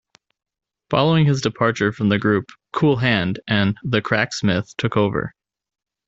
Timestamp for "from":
1.91-2.09